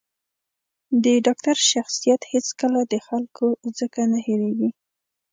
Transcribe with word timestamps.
د 1.03 1.05
ډاکتر 1.25 1.57
شخصیت 1.71 2.21
هېڅکله 2.33 2.79
د 2.91 2.93
خلکو 3.07 3.47
ځکه 3.79 4.01
نه 4.11 4.19
هېرېـږي. 4.25 4.69